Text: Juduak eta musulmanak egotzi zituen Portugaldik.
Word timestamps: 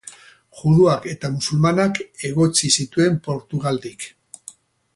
Juduak 0.61 1.03
eta 1.11 1.29
musulmanak 1.33 2.01
egotzi 2.31 2.73
zituen 2.79 3.21
Portugaldik. 3.29 4.09